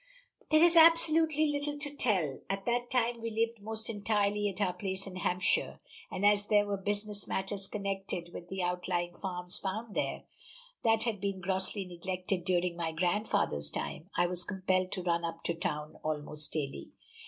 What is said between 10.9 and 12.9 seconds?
had been grossly neglected during